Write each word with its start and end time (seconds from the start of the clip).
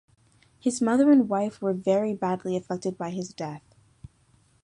His 0.59 0.81
mother 0.81 1.11
and 1.11 1.29
wife 1.29 1.61
were 1.61 1.75
very 1.75 2.11
badly 2.15 2.57
affected 2.57 2.97
by 2.97 3.11
his 3.11 3.35
death. 3.35 3.61